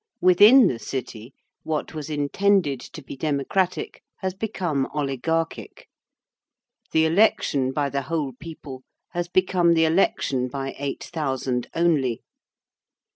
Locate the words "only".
11.75-12.23